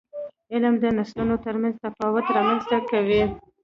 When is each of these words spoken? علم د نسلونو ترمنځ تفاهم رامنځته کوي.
علم 0.53 0.75
د 0.79 0.85
نسلونو 0.97 1.35
ترمنځ 1.45 1.75
تفاهم 1.83 2.25
رامنځته 2.37 2.77
کوي. 2.91 3.23